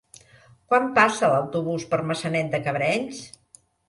[0.69, 3.21] Quan passa l'autobús per Maçanet de Cabrenys?